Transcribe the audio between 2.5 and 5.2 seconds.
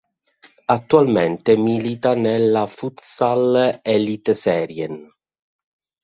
Futsal Eliteserien.